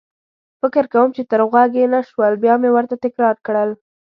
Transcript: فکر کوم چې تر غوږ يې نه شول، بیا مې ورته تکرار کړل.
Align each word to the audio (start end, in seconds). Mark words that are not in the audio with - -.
فکر 0.61 0.83
کوم 0.93 1.09
چې 1.15 1.21
تر 1.31 1.41
غوږ 1.51 1.71
يې 1.79 1.85
نه 1.93 2.01
شول، 2.09 2.33
بیا 2.43 2.53
مې 2.61 2.69
ورته 2.75 2.95
تکرار 3.03 3.35
کړل. 3.45 3.69